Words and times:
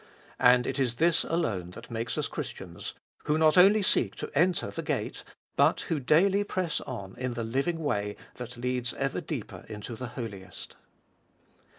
And 0.39 0.65
it 0.65 0.79
is 0.79 0.95
this 0.95 1.23
alone 1.25 1.69
that 1.77 1.91
makes 1.91 2.17
us 2.17 2.27
Christians, 2.27 2.95
who 3.25 3.37
not 3.37 3.55
only 3.55 3.83
seek 3.83 4.15
to 4.15 4.31
enter 4.33 4.71
the 4.71 4.81
gate, 4.81 5.23
but 5.55 5.81
who 5.89 5.99
daily 5.99 6.43
press 6.43 6.81
on 6.87 7.13
in 7.19 7.35
the 7.35 7.43
living 7.43 7.77
way 7.77 8.15
that 8.37 8.57
leads 8.57 8.95
ever 8.95 9.21
deeper 9.21 9.63
into 9.69 9.95
the 9.95 10.07
Holiest. 10.17 10.75